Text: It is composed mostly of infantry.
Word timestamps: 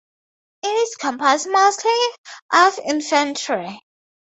It 0.63 0.67
is 0.67 0.95
composed 0.95 1.47
mostly 1.47 1.91
of 2.53 2.79
infantry. 2.83 3.83